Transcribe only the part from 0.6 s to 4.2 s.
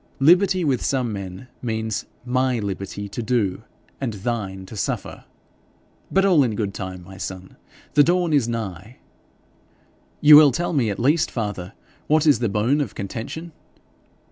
with some men means MY liberty to do, and